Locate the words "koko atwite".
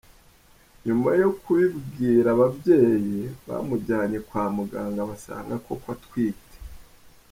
5.65-6.55